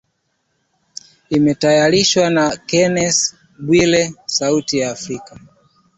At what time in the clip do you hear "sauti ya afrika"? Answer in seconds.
4.35-5.33